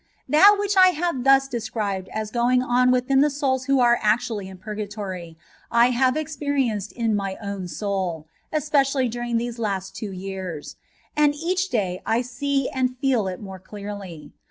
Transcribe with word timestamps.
That 0.27 0.55
which 0.59 0.75
I 0.75 0.87
have 0.97 1.23
thus 1.25 1.47
described 1.47 2.09
as 2.11 2.31
going 2.31 2.63
on 2.63 2.89
within 2.89 3.21
the 3.21 3.29
souls 3.29 3.65
who 3.65 3.79
are 3.79 3.99
actually 4.01 4.47
in 4.49 4.57
purgatory, 4.57 5.37
I 5.69 5.91
have 5.91 6.17
experienced 6.17 6.91
in 6.91 7.15
my 7.15 7.37
own 7.39 7.67
soul, 7.67 8.27
especially 8.51 9.07
during 9.07 9.37
the 9.37 9.51
last 9.51 9.95
two 9.95 10.11
years; 10.11 10.75
and 11.15 11.35
each 11.35 11.69
day 11.69 12.01
I 12.03 12.23
see 12.23 12.67
and 12.67 12.97
feel 12.97 13.27
it 13.27 13.39
more 13.43 13.59
clearly. 13.59 14.33